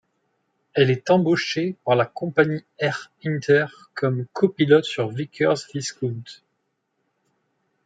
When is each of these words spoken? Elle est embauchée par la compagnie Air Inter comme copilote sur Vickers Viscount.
Elle 0.73 0.89
est 0.89 1.11
embauchée 1.11 1.75
par 1.85 1.95
la 1.95 2.07
compagnie 2.07 2.63
Air 2.79 3.11
Inter 3.23 3.67
comme 3.93 4.25
copilote 4.33 4.85
sur 4.85 5.07
Vickers 5.09 5.67
Viscount. 5.75 6.23